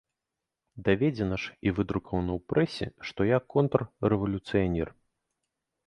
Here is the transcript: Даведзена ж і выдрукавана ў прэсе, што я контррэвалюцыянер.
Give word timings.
Даведзена 0.87 1.37
ж 1.43 1.53
і 1.67 1.75
выдрукавана 1.79 2.31
ў 2.39 2.53
прэсе, 2.55 2.87
што 3.11 3.31
я 3.35 3.45
контррэвалюцыянер. 3.57 4.89